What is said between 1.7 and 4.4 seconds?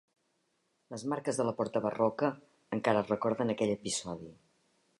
barroca encara recorden aquell episodi.